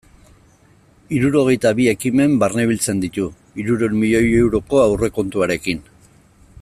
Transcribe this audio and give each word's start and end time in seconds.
Hirurogeita 1.17 1.73
bi 1.79 1.85
ekimen 1.91 2.33
barnebiltzen 2.45 3.03
ditu, 3.05 3.27
hirurehun 3.61 4.01
milioi 4.05 4.25
euroko 4.41 4.81
aurrekontuarekin. 4.87 5.89